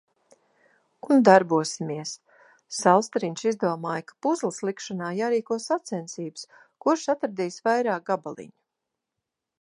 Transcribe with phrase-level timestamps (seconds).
[1.15, 2.13] Un darbosimies.
[2.77, 6.49] Saulstariņš izdomāja, ka puzzles likšanā jārīko sacensības,
[6.87, 8.55] kurš atradīs vairāk gabaliņu.